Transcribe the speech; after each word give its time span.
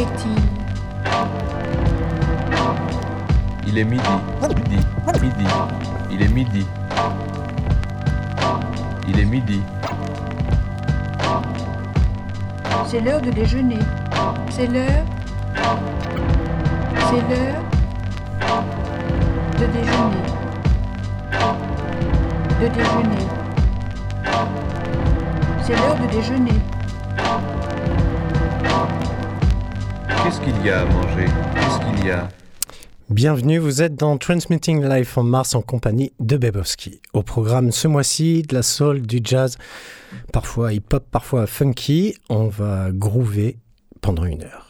Est-il 0.00 0.32
Il 3.66 3.76
est 3.76 3.84
midi. 3.84 4.02
Midi. 4.48 4.78
Midi. 5.20 5.46
Il 6.10 6.22
est 6.22 6.28
midi. 6.28 6.66
Il 9.06 9.20
est 9.20 9.24
midi. 9.26 9.60
C'est 12.86 13.00
l'heure 13.00 13.20
de 13.20 13.30
déjeuner. 13.30 13.78
C'est 14.48 14.68
l'heure. 14.68 15.04
C'est 17.10 17.20
l'heure 17.28 17.62
de 19.58 19.66
déjeuner. 19.66 20.24
De 22.58 22.68
déjeuner. 22.68 23.26
C'est 25.62 25.76
l'heure 25.76 25.96
de 25.96 26.06
déjeuner. 26.10 26.69
Qu'est-ce 30.30 30.42
qu'il 30.42 30.64
y 30.64 30.70
a 30.70 30.82
à 30.82 30.84
manger? 30.84 31.24
Qu'est-ce 31.56 31.78
qu'il 31.98 32.06
y 32.06 32.10
a? 32.12 32.28
Bienvenue, 33.08 33.58
vous 33.58 33.82
êtes 33.82 33.96
dans 33.96 34.16
Transmitting 34.16 34.80
Live 34.88 35.12
on 35.16 35.24
Mars 35.24 35.56
en 35.56 35.60
compagnie 35.60 36.12
de 36.20 36.36
Bebowski. 36.36 37.00
Au 37.12 37.24
programme 37.24 37.72
ce 37.72 37.88
mois-ci, 37.88 38.42
de 38.42 38.54
la 38.54 38.62
soul, 38.62 39.02
du 39.02 39.18
jazz, 39.24 39.58
parfois 40.32 40.72
hip-hop, 40.72 41.04
parfois 41.10 41.48
funky. 41.48 42.14
On 42.28 42.46
va 42.46 42.92
groover 42.92 43.58
pendant 44.02 44.24
une 44.24 44.44
heure. 44.44 44.69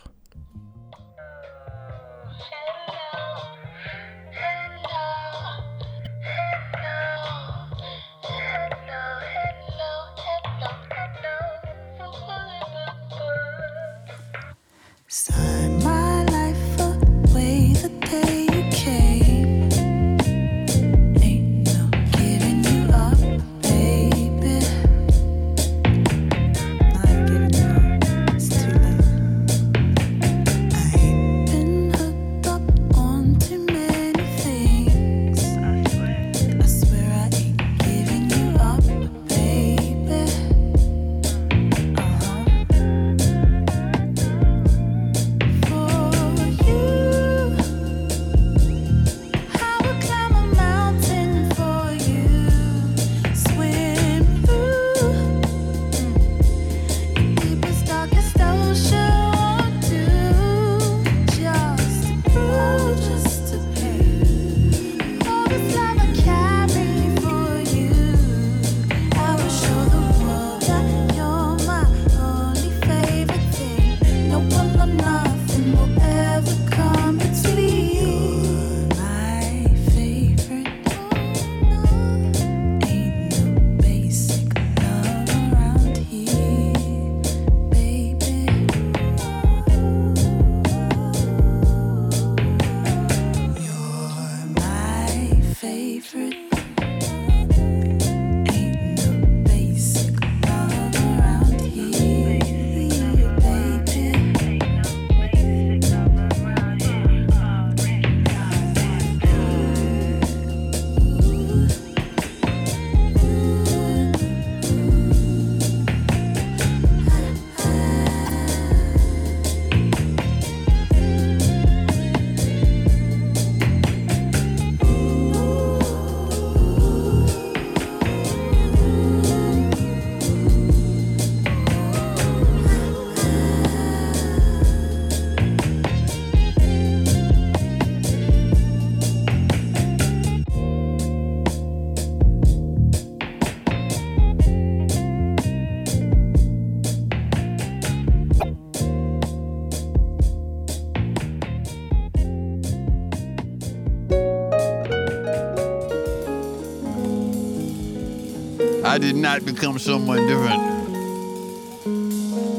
Did 159.00 159.16
not 159.16 159.44
become 159.46 159.78
someone 159.78 160.26
different 160.26 160.62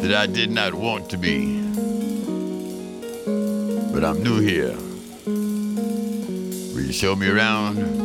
that 0.01 0.13
I 0.15 0.25
did 0.25 0.49
not 0.49 0.73
want 0.73 1.07
to 1.11 1.17
be. 1.17 1.61
But 3.93 4.03
I'm 4.03 4.23
new 4.23 4.39
here. 4.39 4.75
Will 6.73 6.81
you 6.81 6.91
show 6.91 7.15
me 7.15 7.27
around? 7.27 8.00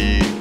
Mean 0.00 0.39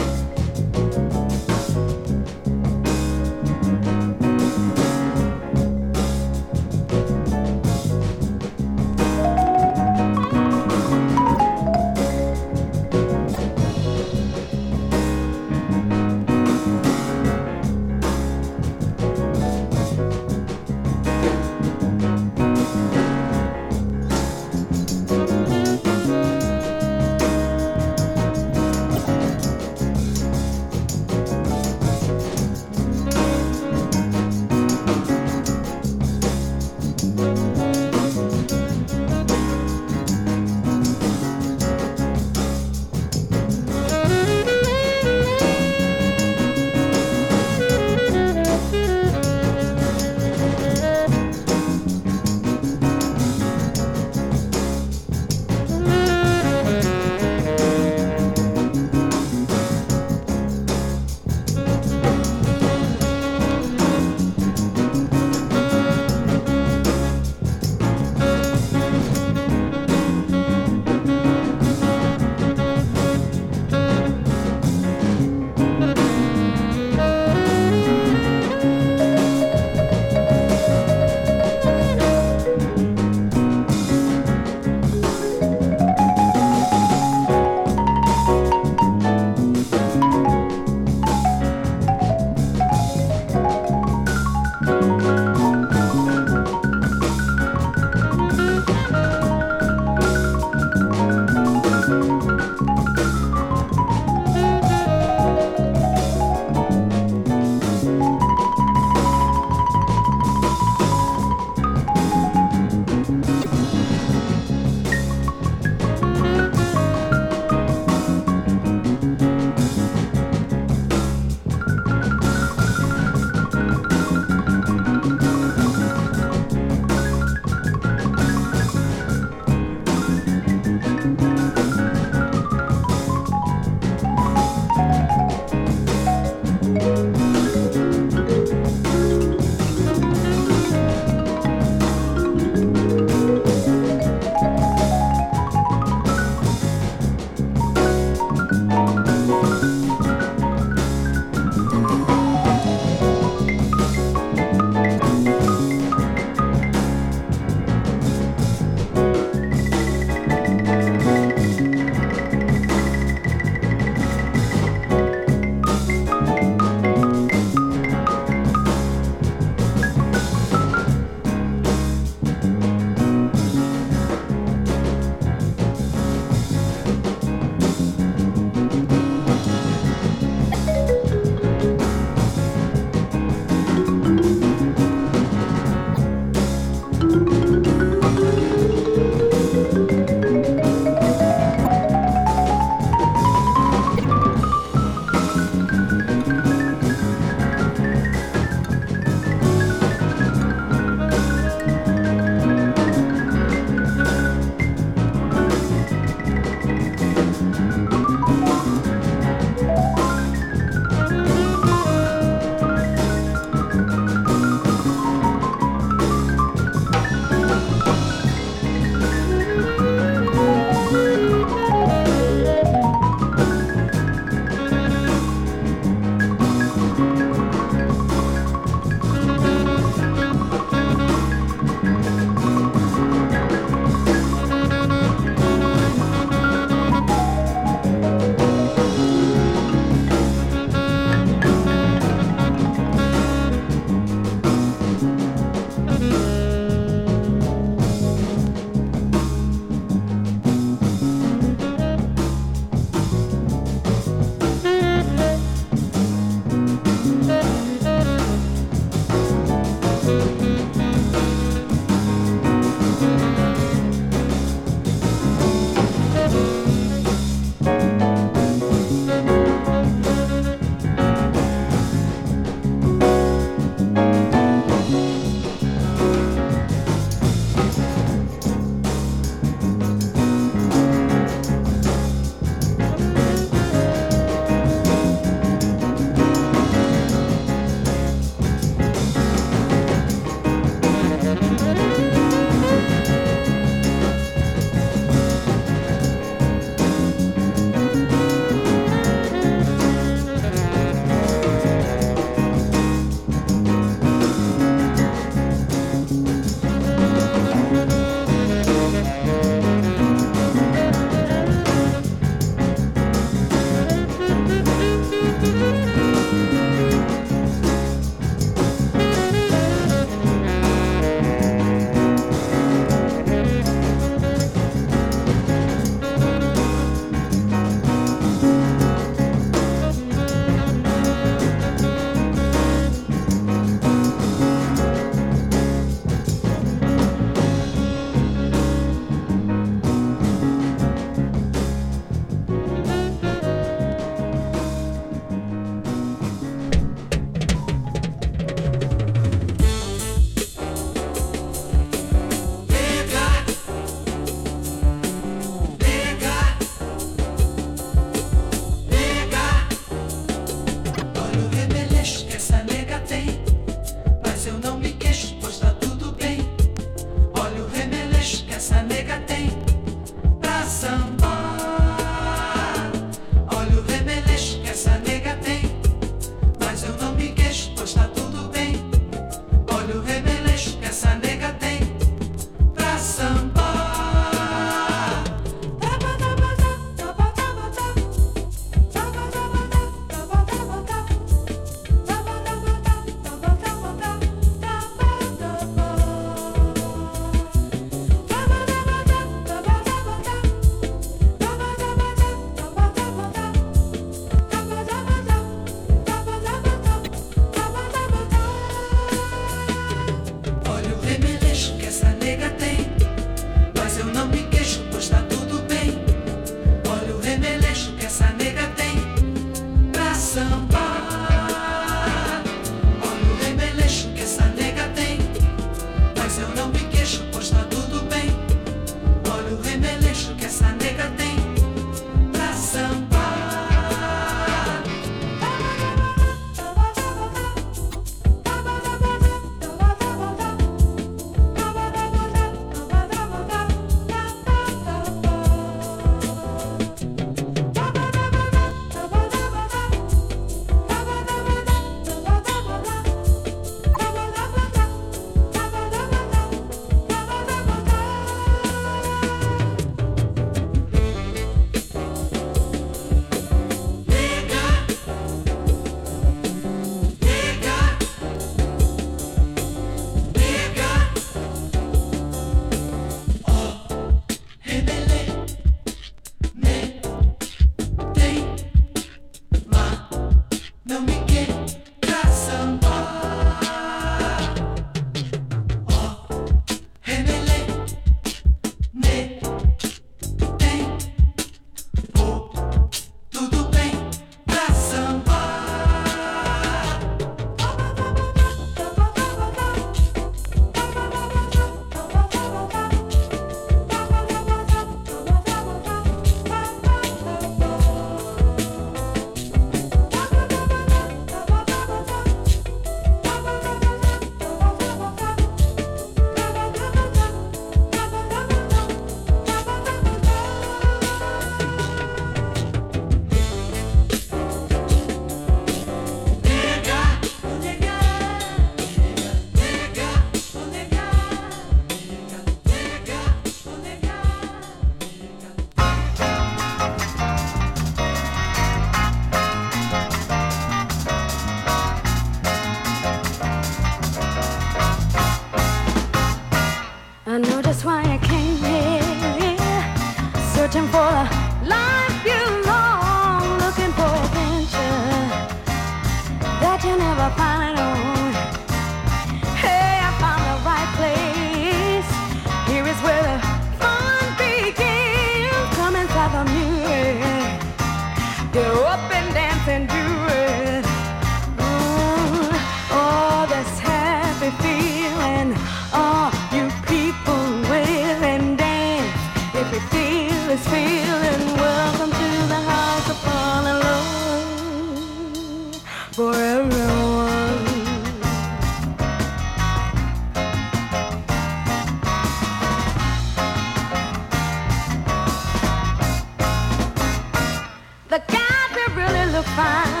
look 599.31 599.45
fine. 599.45 600.00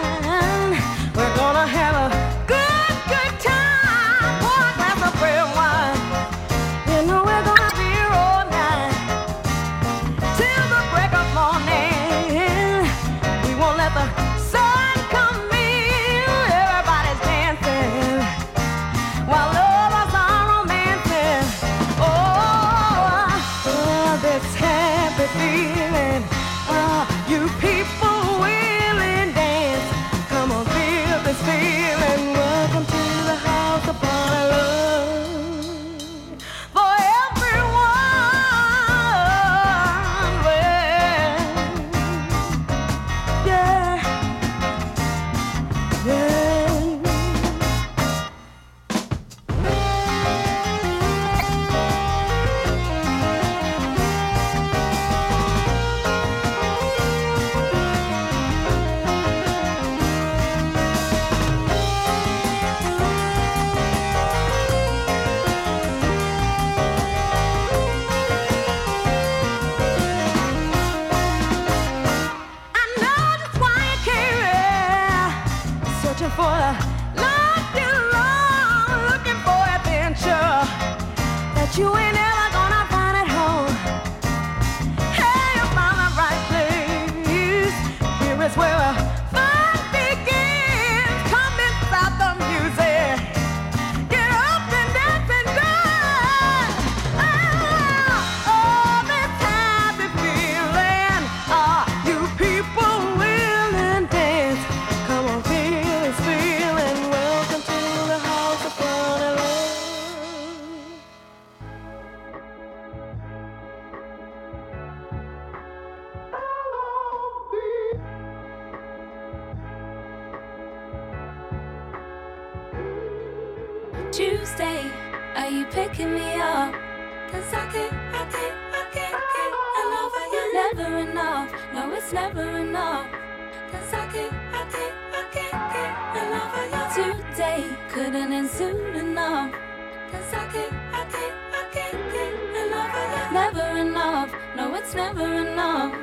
It's 144.91 144.97
never 144.97 145.33
enough. 145.35 145.93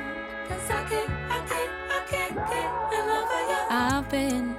Cause 0.49 0.71
I 0.71 0.83
can't, 0.85 1.11
I 1.29 1.39
can't, 1.47 1.73
I 1.91 2.01
can't 2.09 2.35
get 2.35 3.01
enough 3.01 3.31
of 3.37 3.51
you. 3.51 3.67
I've 3.71 4.09
been 4.09 4.57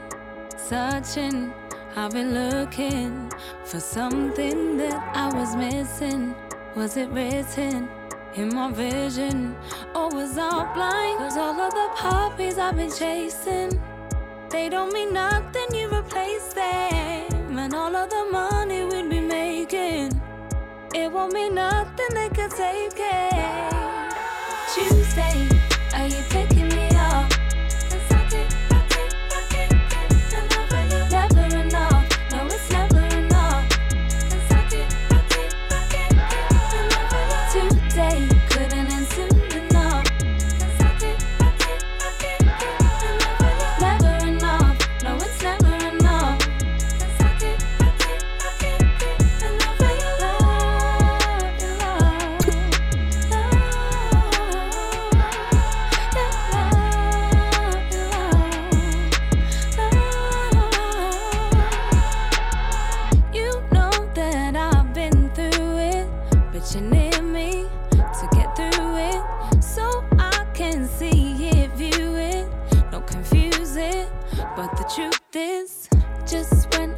searching, 0.55 1.51
I've 1.95 2.11
been 2.11 2.35
looking 2.35 3.31
for 3.63 3.79
something 3.79 4.77
that 4.77 5.15
I 5.15 5.33
was 5.33 5.55
missing. 5.55 6.35
Was 6.75 6.95
it 6.97 7.09
written 7.09 7.89
in 8.35 8.53
my 8.53 8.71
vision? 8.71 9.55
Or 9.95 10.09
was 10.09 10.37
I 10.37 10.73
blind? 10.75 11.17
Cause 11.17 11.35
all 11.35 11.59
of 11.59 11.73
the 11.73 11.89
puppies 11.95 12.59
I've 12.59 12.75
been 12.75 12.91
chasing, 12.91 13.81
they 14.51 14.69
don't 14.69 14.93
mean 14.93 15.11
nothing, 15.11 15.73
you 15.73 15.89
replace 15.91 16.53
them. 16.53 17.57
And 17.57 17.73
all 17.73 17.95
of 17.95 18.09
the 18.11 18.29
money 18.31 18.85
we'd 18.85 19.09
be 19.09 19.21
making, 19.21 20.21
it 20.93 21.11
won't 21.11 21.33
mean 21.33 21.55
nothing, 21.55 22.13
they 22.13 22.29
could 22.29 22.51
take 22.51 22.93
it. 22.95 23.88
Tuesday, 25.09 25.49
are 25.95 26.05
you 26.05 26.21
picking 26.29 26.58
me 67.39 67.51
to 68.19 68.27
get 68.33 68.53
through 68.57 68.97
it, 68.97 69.63
so 69.63 70.03
I 70.17 70.45
can 70.53 70.87
see 70.87 71.47
it, 71.47 71.71
view 71.71 72.15
it, 72.17 72.45
don't 72.91 73.07
confuse 73.07 73.77
it. 73.77 74.09
But 74.57 74.69
the 74.79 74.85
truth 74.95 75.35
is, 75.35 75.87
just 76.29 76.75
when 76.75 76.88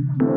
Mm-hmm. 0.00 0.29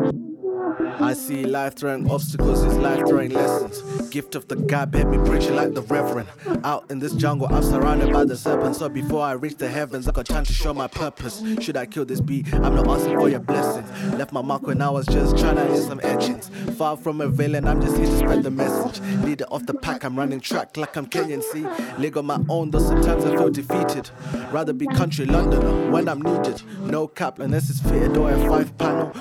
I 1.14 1.16
see 1.16 1.44
life 1.44 1.76
throwing 1.76 2.10
obstacles 2.10 2.64
as 2.64 2.76
life 2.76 3.06
throwing 3.06 3.30
lessons. 3.30 4.08
Gift 4.08 4.34
of 4.34 4.48
the 4.48 4.56
God, 4.56 4.92
made 4.92 5.06
me 5.06 5.18
preaching 5.18 5.54
like 5.54 5.72
the 5.72 5.82
Reverend. 5.82 6.28
Out 6.64 6.90
in 6.90 6.98
this 6.98 7.12
jungle, 7.12 7.46
I'm 7.54 7.62
surrounded 7.62 8.12
by 8.12 8.24
the 8.24 8.36
serpents. 8.36 8.80
So 8.80 8.88
before 8.88 9.22
I 9.22 9.34
reach 9.34 9.56
the 9.56 9.68
heavens, 9.68 10.08
I 10.08 10.10
got 10.10 10.26
time 10.26 10.44
to 10.44 10.52
show 10.52 10.74
my 10.74 10.88
purpose. 10.88 11.40
Should 11.60 11.76
I 11.76 11.86
kill 11.86 12.04
this 12.04 12.20
beat? 12.20 12.52
I'm 12.52 12.74
not 12.74 12.88
asking 12.88 13.16
for 13.16 13.28
your 13.28 13.38
blessings. 13.38 13.88
Left 14.14 14.32
my 14.32 14.42
mark 14.42 14.62
when 14.66 14.82
I 14.82 14.90
was 14.90 15.06
just 15.06 15.38
trying 15.38 15.54
to 15.54 15.64
hit 15.66 15.84
some 15.84 16.00
etchings. 16.02 16.48
Far 16.76 16.96
from 16.96 17.20
a 17.20 17.28
villain, 17.28 17.68
I'm 17.68 17.80
just 17.80 17.96
here 17.96 18.06
to 18.06 18.18
spread 18.18 18.42
the 18.42 18.50
message. 18.50 19.00
Leader 19.24 19.44
of 19.52 19.66
the 19.66 19.74
pack, 19.74 20.02
I'm 20.02 20.18
running 20.18 20.40
track 20.40 20.76
like 20.76 20.96
I'm 20.96 21.06
Kenyan. 21.06 21.44
See, 21.44 21.62
leg 21.96 22.16
on 22.16 22.26
my 22.26 22.40
own, 22.48 22.72
though 22.72 22.80
sometimes 22.80 23.24
I 23.24 23.36
feel 23.36 23.50
defeated. 23.50 24.10
Rather 24.50 24.72
be 24.72 24.88
country 24.88 25.26
Londoner 25.26 25.92
when 25.92 26.08
I'm 26.08 26.22
needed. 26.22 26.60
No 26.80 27.06
cap 27.06 27.38
unless 27.38 27.70
it's 27.70 27.78
fitted 27.78 28.16
or 28.16 28.32
a 28.32 28.48
five 28.48 28.76
panel. 28.78 29.12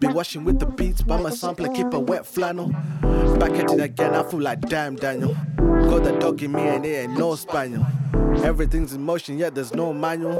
Be 0.00 0.08
washing 0.08 0.42
with 0.42 0.58
the 0.58 0.66
beats 0.66 1.00
by 1.16 1.22
my 1.22 1.30
sampler, 1.30 1.68
keep 1.68 1.92
a 1.92 2.00
wet 2.00 2.24
flannel. 2.24 2.68
Back 3.38 3.52
at 3.52 3.70
it 3.70 3.80
again, 3.80 4.14
I 4.14 4.22
feel 4.22 4.40
like 4.40 4.60
damn 4.60 4.96
Daniel. 4.96 5.34
Got 5.56 6.04
the 6.04 6.16
dog 6.18 6.42
in 6.42 6.52
me 6.52 6.62
and 6.62 6.86
it 6.86 7.04
ain't 7.04 7.18
no 7.18 7.34
spaniel. 7.34 7.86
Everything's 8.42 8.94
in 8.94 9.02
motion, 9.02 9.38
yet 9.38 9.54
there's 9.54 9.74
no 9.74 9.92
manual. 9.92 10.38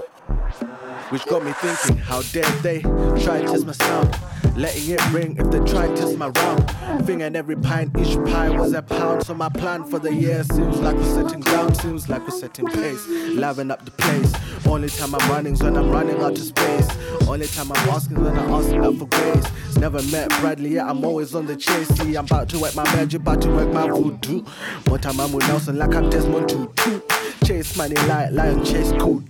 Which 1.10 1.26
got 1.26 1.44
me 1.44 1.52
thinking, 1.52 1.98
how 1.98 2.22
dare 2.22 2.50
they 2.62 2.80
try 2.80 3.38
and 3.38 3.48
test 3.48 3.66
my 3.66 3.72
sound? 3.72 4.16
Letting 4.54 4.90
it 4.90 5.12
ring 5.12 5.36
if 5.38 5.50
they 5.50 5.60
try 5.60 5.86
and 5.86 5.96
test 5.96 6.18
my 6.18 6.28
round. 6.28 7.06
Thing 7.06 7.22
and 7.22 7.36
every 7.36 7.56
pint, 7.56 7.96
each 7.98 8.16
pie 8.30 8.50
was 8.50 8.74
a 8.74 8.82
pound. 8.82 9.24
So 9.24 9.34
my 9.34 9.48
plan 9.48 9.84
for 9.84 9.98
the 9.98 10.12
year 10.14 10.44
seems 10.44 10.78
like 10.80 10.94
we're 10.94 11.14
setting 11.14 11.40
ground, 11.40 11.76
seems 11.78 12.08
like 12.08 12.22
we're 12.22 12.38
setting 12.38 12.66
pace. 12.66 13.06
Liven 13.08 13.70
up 13.70 13.84
the 13.84 13.90
place. 13.92 14.32
Only 14.66 14.88
time 14.88 15.14
I'm 15.14 15.30
running's 15.30 15.62
when 15.62 15.76
I'm 15.76 15.90
running 15.90 16.20
out 16.20 16.32
of 16.32 16.38
space. 16.38 16.88
Only 17.26 17.46
time 17.46 17.72
I'm 17.72 17.88
asking 17.88 18.22
when 18.22 18.38
I'm 18.38 18.50
asking 18.50 18.84
up 18.84 18.94
for 18.96 19.06
grace. 19.06 19.76
Never 19.76 20.02
met 20.02 20.28
Bradley, 20.40 20.74
yet 20.74 20.86
I'm 20.86 21.04
always 21.04 21.34
on 21.34 21.46
the 21.46 21.56
chase. 21.56 21.88
See, 21.88 22.14
I'm 22.14 22.26
about 22.26 22.48
to 22.50 22.58
work 22.58 22.74
my 22.76 22.84
magic, 22.94 23.22
about 23.22 23.40
to 23.42 23.50
work 23.50 23.72
my 23.72 23.88
voodoo. 23.88 24.42
One 24.86 25.00
time 25.00 25.18
I'm 25.18 25.32
with 25.32 25.48
Nelson 25.48 25.78
like 25.78 25.94
I'm 25.94 26.10
Desmond 26.10 26.48
Tutu. 26.48 27.00
Chase 27.44 27.76
money 27.76 27.96
like 28.06 28.32
lion 28.32 28.64
chase 28.64 28.92
cool. 28.98 29.22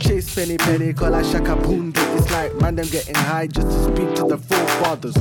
Chase 0.00 0.34
penny 0.34 0.56
penny, 0.56 0.92
call 0.92 1.14
I 1.14 1.22
shaka 1.22 1.56
boom. 1.56 1.92
It's 1.94 2.30
like 2.30 2.54
man, 2.56 2.76
them 2.76 2.86
getting 2.88 3.14
high 3.14 3.46
just 3.46 3.66
to 3.66 3.84
speak 3.84 4.14
to 4.16 4.24
the 4.24 4.38
forefathers. 4.38 5.16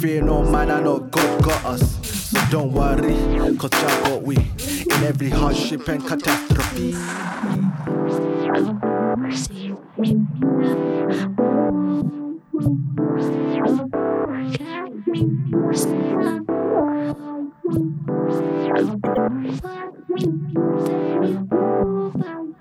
Fear 0.00 0.22
no 0.22 0.42
man, 0.42 0.70
I 0.70 0.80
know 0.80 0.98
God 0.98 1.44
got 1.44 1.64
us. 1.64 2.30
So 2.30 2.40
don't 2.50 2.72
worry, 2.72 3.56
cause 3.56 3.70
Jah 3.70 4.02
got 4.04 4.22
we 4.22 4.36
in 4.36 5.04
every 5.04 5.30
hardship 5.30 5.88
and 5.88 6.04
catastrophe. 6.06 6.94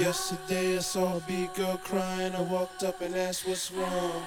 yesterday 0.00 0.76
I 0.76 0.80
saw 0.80 1.18
a 1.18 1.20
big 1.20 1.52
girl 1.52 1.76
crying. 1.84 2.34
I 2.34 2.40
walked 2.40 2.82
up 2.84 3.02
and 3.02 3.14
asked 3.14 3.46
what's 3.46 3.70
wrong. 3.70 4.22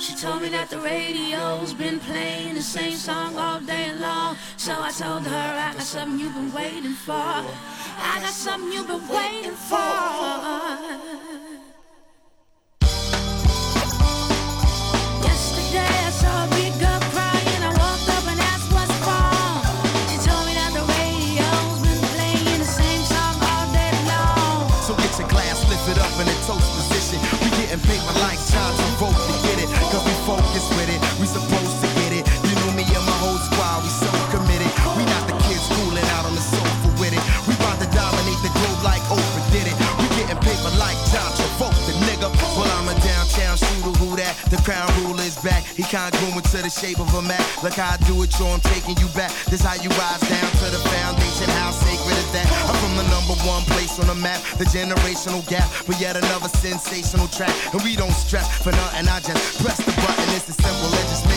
She 0.00 0.16
told 0.16 0.42
me 0.42 0.48
that 0.48 0.68
the 0.68 0.80
radio's 0.80 1.72
been 1.74 2.00
playing 2.00 2.54
the 2.54 2.62
same 2.62 2.96
song 2.96 3.36
all 3.36 3.60
day 3.60 3.94
long. 3.94 4.36
So 4.56 4.72
I 4.76 4.90
told 4.90 5.22
her 5.22 5.36
I 5.36 5.74
got 5.74 5.82
something 5.82 6.18
you've 6.18 6.34
been 6.34 6.52
waiting 6.52 6.94
for. 6.94 7.12
I 7.12 8.18
got 8.20 8.32
something 8.32 8.72
you've 8.72 8.88
been 8.88 9.08
waiting 9.08 9.52
for. 9.70 11.31
The 44.52 44.60
crown 44.68 44.84
ruler 45.00 45.24
is 45.24 45.40
back. 45.40 45.64
He 45.64 45.80
congruent 45.80 46.44
to 46.52 46.60
the 46.60 46.68
shape 46.68 47.00
of 47.00 47.08
a 47.16 47.22
map. 47.24 47.40
Look 47.64 47.72
how 47.80 47.96
I 47.96 47.98
do 48.04 48.20
it, 48.20 48.28
yo, 48.36 48.52
I'm 48.52 48.60
taking 48.60 49.00
you 49.00 49.08
back. 49.16 49.32
This 49.48 49.64
how 49.64 49.80
you 49.80 49.88
rise 49.96 50.20
down 50.28 50.50
to 50.60 50.66
the 50.68 50.76
foundation. 50.92 51.48
How 51.56 51.72
sacred 51.72 52.20
is 52.20 52.28
that? 52.36 52.44
I'm 52.68 52.76
from 52.76 53.00
the 53.00 53.08
number 53.08 53.32
one 53.48 53.64
place 53.72 53.96
on 53.96 54.12
the 54.12 54.14
map. 54.14 54.44
The 54.60 54.68
generational 54.68 55.40
gap. 55.48 55.64
But 55.88 55.96
yet 55.98 56.20
another 56.20 56.52
sensational 56.52 57.28
track. 57.32 57.48
And 57.72 57.80
we 57.80 57.96
don't 57.96 58.12
stress 58.12 58.44
for 58.60 58.76
nothing. 58.76 59.08
I 59.08 59.24
just 59.24 59.40
press 59.64 59.80
the 59.80 59.92
button. 60.04 60.28
It's 60.36 60.44
as 60.44 60.60
simple 60.60 61.00
as 61.00 61.08
just 61.08 61.31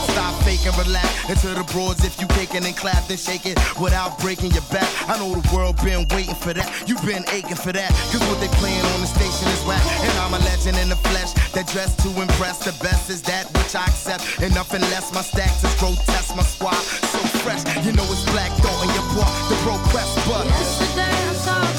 stop 0.00 0.34
faking, 0.42 0.72
relax. 0.78 1.08
And 1.28 1.38
to 1.40 1.48
the 1.54 1.64
broads, 1.72 2.04
if 2.04 2.20
you 2.20 2.26
caking 2.28 2.64
and 2.64 2.76
clap, 2.76 3.06
then 3.08 3.16
shake 3.16 3.46
it 3.46 3.58
without 3.80 4.18
breaking 4.18 4.52
your 4.52 4.66
back. 4.70 4.88
I 5.08 5.18
know 5.18 5.34
the 5.34 5.44
world 5.54 5.76
been 5.82 6.06
waiting 6.10 6.34
for 6.34 6.52
that. 6.52 6.68
You've 6.86 7.04
been 7.04 7.24
aching 7.32 7.56
for 7.56 7.72
that. 7.72 7.90
Cause 8.12 8.22
what 8.28 8.40
they 8.40 8.48
playing 8.58 8.84
on 8.94 9.00
the 9.00 9.10
station 9.10 9.48
is 9.48 9.62
whack. 9.64 9.82
And 10.04 10.12
I'm 10.20 10.34
a 10.34 10.40
legend 10.44 10.78
in 10.78 10.88
the 10.88 11.00
flesh 11.10 11.32
that 11.52 11.66
dress 11.68 11.94
to 12.04 12.08
impress. 12.20 12.64
The 12.64 12.72
best 12.82 13.10
is 13.10 13.22
that 13.22 13.46
which 13.56 13.74
I 13.74 13.84
accept. 13.84 14.42
And 14.42 14.54
nothing 14.54 14.82
less. 14.92 15.12
My 15.12 15.22
stacks 15.22 15.64
is 15.64 15.74
grotesque. 15.80 16.36
My 16.36 16.42
squad 16.42 16.80
so 17.12 17.20
fresh. 17.42 17.64
You 17.84 17.92
know 17.92 18.04
it's 18.08 18.24
black 18.32 18.52
thought 18.60 18.80
in 18.84 18.90
your 18.94 19.06
boy. 19.14 19.28
The 19.48 19.56
bro 19.64 19.74
quest, 19.90 20.14
but. 20.28 20.46
Yesterday 20.46 21.02
I 21.02 21.34
saw 21.34 21.77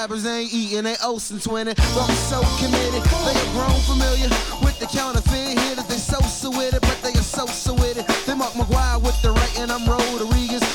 Rappers 0.00 0.24
ain't 0.24 0.50
eating, 0.54 0.84
they 0.84 0.96
Olsen 1.04 1.36
twinning. 1.36 1.76
But 1.76 2.08
I'm 2.08 2.16
so 2.32 2.40
committed, 2.56 3.04
they 3.04 3.36
are 3.36 3.52
grown 3.52 3.80
familiar 3.84 4.30
with 4.64 4.78
the 4.80 4.86
counterfeit 4.86 5.58
hitters. 5.58 5.84
They 5.88 6.00
so 6.00 6.18
so 6.22 6.48
with 6.48 6.72
it, 6.72 6.80
but 6.80 6.96
they 7.02 7.10
are 7.10 7.22
so 7.22 7.44
so 7.44 7.74
with 7.74 7.98
it. 7.98 8.08
They 8.24 8.32
Mark 8.32 8.54
McGwire 8.54 9.02
with 9.02 9.20
the 9.20 9.32
right, 9.32 9.58
and 9.58 9.70
I'm 9.70 9.84
Rodriguez 9.84 10.69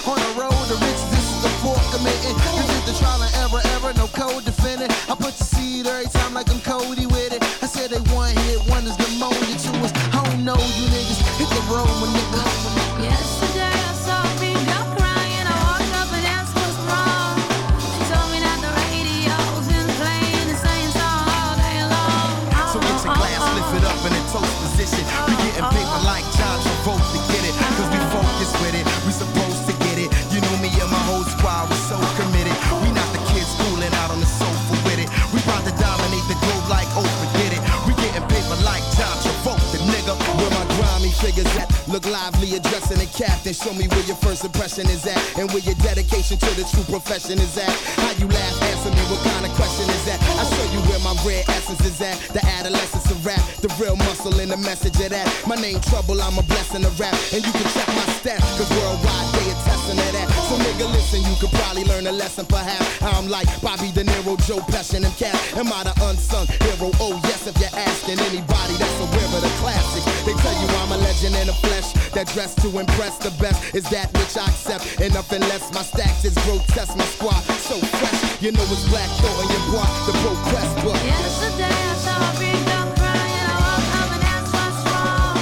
Look 41.96 42.12
lively, 42.12 42.52
addressing 42.60 43.00
the 43.00 43.08
captain. 43.08 43.56
Show 43.56 43.72
me 43.72 43.88
where 43.88 44.04
your 44.04 44.20
first 44.20 44.44
impression 44.44 44.84
is 44.92 45.08
at. 45.08 45.16
And 45.40 45.48
where 45.56 45.64
your 45.64 45.80
dedication 45.80 46.36
to 46.36 46.52
the 46.60 46.68
true 46.68 46.84
profession 46.92 47.40
is 47.40 47.56
at. 47.56 47.72
How 47.96 48.12
you 48.20 48.28
laugh, 48.28 48.56
answer 48.68 48.92
me, 48.92 49.00
what 49.08 49.24
kind 49.24 49.48
of 49.48 49.56
question 49.56 49.88
is 49.88 50.04
that? 50.04 50.20
I 50.20 50.44
show 50.44 50.68
you 50.76 50.84
where 50.92 51.00
my 51.08 51.16
red 51.24 51.48
essence 51.48 51.80
is 51.88 51.96
at. 52.04 52.20
The 52.36 52.44
adolescence 52.60 53.08
of 53.08 53.24
rap, 53.24 53.40
the 53.64 53.72
real 53.80 53.96
muscle 53.96 54.36
in 54.44 54.52
the 54.52 54.60
message 54.60 55.00
of 55.00 55.16
that. 55.16 55.24
My 55.48 55.56
name 55.56 55.80
Trouble, 55.88 56.20
I'm 56.20 56.36
a 56.36 56.44
blessing 56.44 56.84
of 56.84 57.00
rap. 57.00 57.16
And 57.32 57.40
you 57.40 57.54
can 57.56 57.68
check 57.72 57.88
my 57.88 58.04
stats, 58.20 58.44
cause 58.60 58.68
worldwide 58.76 59.28
they 59.40 59.56
attesting 59.56 59.96
to 59.96 60.10
that. 60.20 60.28
So 60.52 60.60
nigga, 60.60 60.92
listen, 60.92 61.24
you 61.24 61.36
could 61.40 61.56
probably 61.56 61.88
learn 61.88 62.08
a 62.08 62.12
lesson 62.12 62.44
perhaps. 62.44 62.84
I'm 63.08 63.32
like 63.32 63.48
Bobby 63.64 63.96
De 63.96 64.04
Niro, 64.04 64.36
Joe 64.44 64.60
Pesci, 64.68 65.00
and 65.00 65.08
cats. 65.16 65.56
Am 65.56 65.72
I 65.72 65.88
the 65.88 65.96
unsung 66.04 66.44
hero? 66.60 66.92
Oh 67.00 67.16
yes, 67.24 67.48
if 67.48 67.56
you're 67.56 67.72
asking 67.72 68.20
anybody 68.20 68.76
that's 68.76 69.00
aware 69.00 69.32
of 69.32 69.42
the 69.48 69.54
classics. 69.64 70.04
They 70.28 70.36
tell 70.44 70.56
you 70.60 70.68
I'm 70.84 70.92
a 70.92 70.98
legend 71.00 71.40
in 71.40 71.48
the 71.48 71.56
flesh. 71.64 71.85
That 72.14 72.28
dress 72.34 72.56
to 72.64 72.68
impress 72.80 73.18
the 73.18 73.32
best 73.42 73.76
is 73.76 73.84
that 73.90 74.12
which 74.18 74.38
I 74.38 74.48
accept. 74.48 75.02
And 75.02 75.14
nothing 75.14 75.42
less, 75.42 75.74
my 75.74 75.84
stacks 75.84 76.24
is 76.26 76.36
grotesque, 76.46 76.96
my 76.98 77.06
squad 77.06 77.44
so 77.66 77.78
fresh. 77.98 78.42
You 78.42 78.52
know 78.52 78.64
it's 78.70 78.88
black 78.90 79.10
thought 79.20 79.38
in 79.44 79.50
your 79.50 79.66
block, 79.74 79.92
the 80.06 80.14
pro 80.22 80.34
quest 80.50 80.74
book. 80.86 80.98
Yesterday 81.02 81.66
I 81.66 81.96
saw 82.06 82.16
a 82.16 82.32
big 82.38 82.60
girl 82.70 82.88
crying. 82.96 83.46
I 83.50 83.56
walked 83.58 83.94
up 84.00 84.10
and 84.16 84.24
asked 84.32 84.54
what's 84.54 84.82
wrong. 84.86 85.38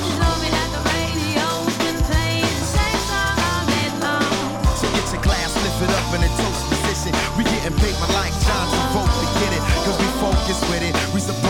She 0.00 0.10
told 0.16 0.38
me 0.38 0.48
that 0.54 0.68
the 0.70 0.82
radio's 0.94 1.76
been 1.82 1.98
playing 2.08 2.46
the 2.46 2.68
same 2.72 3.00
song 3.10 3.36
all 3.42 3.64
day 3.68 3.88
long. 4.00 4.30
So 4.78 4.86
get 4.86 5.06
your 5.12 5.22
glass, 5.26 5.50
lift 5.60 5.80
it 5.82 5.92
up 5.92 6.08
in 6.14 6.20
a 6.24 6.30
toast 6.40 6.62
position. 6.72 7.12
We 7.36 7.42
getting 7.44 7.76
paper 7.76 8.08
like 8.14 8.32
John 8.46 8.64
Travolta 8.70 9.12
to 9.12 9.28
get 9.42 9.52
it. 9.58 9.62
Cause 9.84 9.96
we 9.98 10.08
focus 10.22 10.58
with 10.72 10.82
it. 10.88 10.94
We 11.12 11.20
supposed 11.20 11.43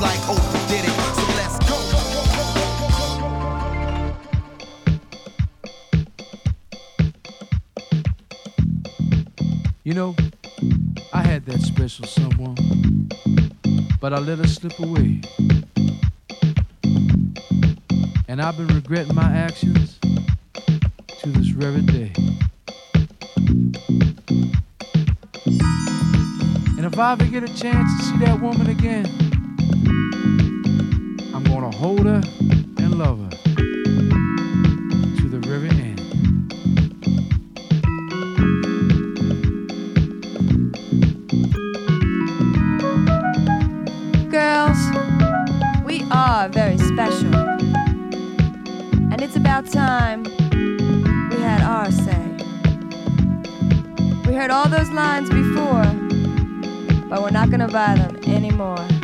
like 0.00 0.18
Oprah 0.20 0.68
did 0.68 0.84
it. 0.84 0.92
So 1.16 1.24
let's 1.36 1.58
go. 1.68 1.76
You 9.84 9.94
know, 9.94 10.14
I 11.12 11.22
had 11.22 11.46
that 11.46 11.60
special 11.62 12.04
someone, 12.06 13.08
but 14.00 14.12
I 14.12 14.18
let 14.18 14.38
her 14.38 14.46
slip 14.46 14.78
away. 14.78 15.20
And 18.28 18.42
I've 18.42 18.56
been 18.56 18.68
regretting 18.68 19.14
my 19.14 19.32
actions 19.32 19.98
to 20.02 21.30
this 21.30 21.48
very 21.48 21.80
day. 21.80 22.12
And 26.76 26.84
if 26.84 26.98
I 26.98 27.12
ever 27.12 27.24
get 27.24 27.42
a 27.42 27.54
chance 27.54 27.90
to 27.98 28.04
see 28.04 28.18
that 28.26 28.40
woman 28.40 28.68
again, 28.68 29.27
holder 31.78 32.20
and 32.78 32.98
lover 32.98 33.30
to 35.16 35.28
the 35.28 35.38
very 35.38 35.68
end. 35.68 36.00
Girls, 44.28 44.80
we 45.86 46.02
are 46.10 46.48
very 46.48 46.78
special. 46.78 47.32
And 49.12 49.22
it's 49.22 49.36
about 49.36 49.70
time 49.70 50.24
we 50.24 51.36
had 51.40 51.62
our 51.62 51.92
say. 51.92 52.26
We 54.26 54.34
heard 54.34 54.50
all 54.50 54.68
those 54.68 54.90
lines 54.90 55.30
before, 55.30 55.84
but 57.08 57.22
we're 57.22 57.30
not 57.30 57.50
gonna 57.50 57.68
buy 57.68 57.94
them 57.94 58.16
anymore. 58.26 58.97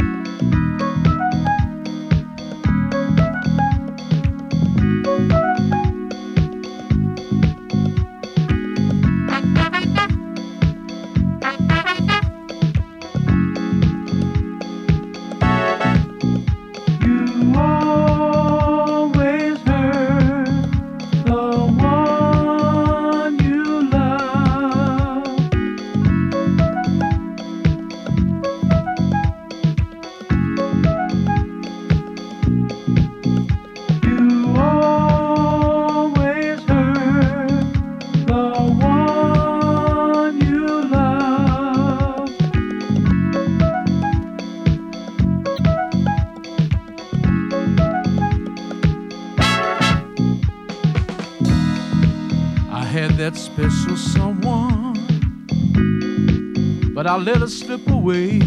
I 57.14 57.16
let 57.16 57.36
her 57.36 57.46
slip 57.46 57.88
away. 57.88 58.40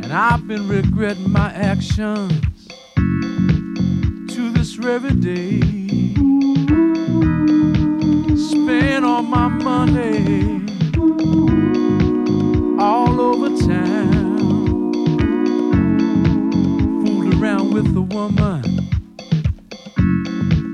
And 0.00 0.10
I've 0.10 0.48
been 0.48 0.66
regretting 0.66 1.30
my 1.30 1.52
actions 1.52 2.32
to 2.96 4.50
this 4.52 4.72
very 4.76 5.10
day. 5.10 5.60
Spend 8.34 9.04
all 9.04 9.20
my 9.24 9.48
money 9.48 10.62
all 12.82 13.20
over 13.20 13.50
town. 13.68 14.92
Fooled 17.04 17.34
around 17.34 17.74
with 17.74 17.94
a 17.94 18.00
woman. 18.00 18.88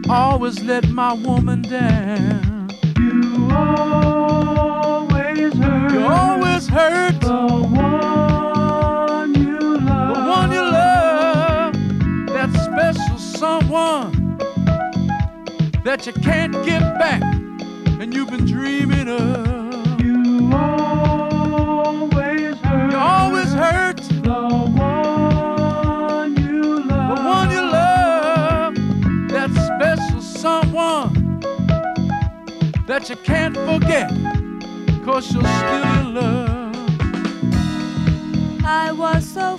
Always 0.08 0.62
let 0.62 0.88
my 0.88 1.14
woman 1.14 1.62
down. 1.62 2.49
but 33.00 33.08
you 33.08 33.16
can't 33.16 33.56
forget, 33.56 34.10
cause 35.04 35.32
you'll 35.32 35.42
still 35.42 36.10
love. 36.10 36.76
I 38.62 38.92
was 38.92 39.24
so 39.26 39.56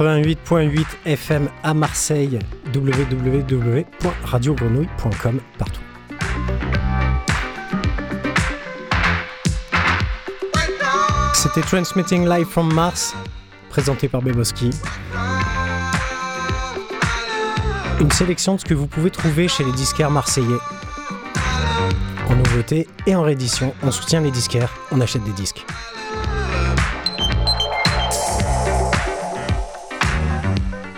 88.8 0.00 0.86
FM 1.04 1.48
à 1.62 1.74
Marseille, 1.74 2.38
www.radiogrenouille.com 2.74 5.40
partout. 5.58 5.82
C'était 11.34 11.60
Transmitting 11.60 12.26
Live 12.26 12.46
from 12.46 12.72
Mars, 12.72 13.14
présenté 13.68 14.08
par 14.08 14.22
Beboski. 14.22 14.70
Une 18.00 18.10
sélection 18.10 18.54
de 18.54 18.60
ce 18.60 18.64
que 18.64 18.72
vous 18.72 18.86
pouvez 18.86 19.10
trouver 19.10 19.48
chez 19.48 19.64
les 19.64 19.72
disquaires 19.72 20.10
marseillais. 20.10 20.60
En 22.26 22.36
nouveauté 22.36 22.88
et 23.06 23.14
en 23.14 23.20
réédition, 23.20 23.74
on 23.82 23.90
soutient 23.90 24.22
les 24.22 24.30
disquaires, 24.30 24.72
on 24.92 25.00
achète 25.02 25.24
des 25.24 25.32
disques. 25.32 25.66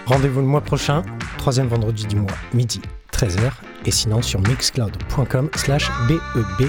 Rendez-vous 0.07 0.41
le 0.41 0.47
mois 0.47 0.61
prochain, 0.61 1.03
troisième 1.39 1.69
vendredi 1.69 2.07
du 2.07 2.17
mois, 2.17 2.33
midi, 2.53 2.83
13h, 3.13 3.53
et 3.87 3.91
sinon 3.91 4.21
sur 4.23 4.41
mixcloud.com 4.41 5.49
slash 5.55 5.91
B-E-B-O-W-S-K-I. 6.09 6.63